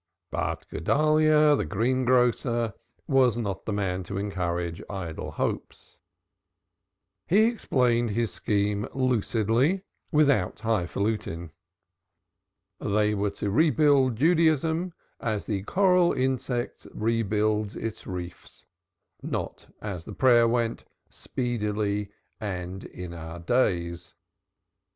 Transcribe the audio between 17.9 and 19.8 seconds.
reefs not